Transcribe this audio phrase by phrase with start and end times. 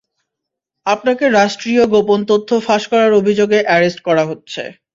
[0.85, 4.61] আপনাকে রাষ্ট্রীয় গোপন তথ্য ফাঁস করার অভিযোগে অ্যারেস্ট করা হচ্ছে!